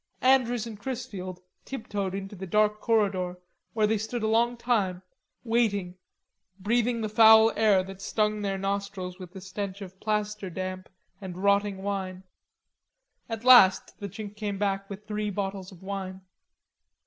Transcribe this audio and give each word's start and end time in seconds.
Andrews 0.23 0.65
and 0.65 0.79
Chrisfield 0.79 1.41
tiptoed 1.63 2.15
into 2.15 2.35
the 2.35 2.47
dark 2.47 2.79
corridor, 2.81 3.37
where 3.73 3.85
they 3.85 3.99
stood 3.99 4.23
a 4.23 4.27
long 4.27 4.57
time, 4.57 5.03
waiting, 5.43 5.93
breathing 6.59 7.01
the 7.01 7.07
foul 7.07 7.51
air 7.55 7.83
that 7.83 8.01
stung 8.01 8.41
their 8.41 8.57
nostrils 8.57 9.19
with 9.19 9.33
the 9.33 9.41
stench 9.41 9.79
of 9.79 9.99
plaster 9.99 10.49
damp 10.49 10.89
and 11.21 11.37
rotting 11.43 11.83
wine. 11.83 12.23
At 13.29 13.43
last 13.45 13.99
the 13.99 14.09
Chink 14.09 14.35
came 14.35 14.57
back 14.57 14.89
with 14.89 15.05
three 15.05 15.29
bottles 15.29 15.71
of 15.71 15.83
wine. 15.83 16.21